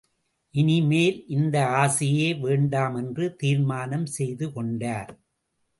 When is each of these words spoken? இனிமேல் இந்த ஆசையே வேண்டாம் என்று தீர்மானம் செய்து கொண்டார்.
இனிமேல் 0.55 1.25
இந்த 1.27 1.67
ஆசையே 1.67 2.33
வேண்டாம் 2.33 2.95
என்று 2.95 3.35
தீர்மானம் 3.35 4.05
செய்து 4.05 4.53
கொண்டார். 4.53 5.11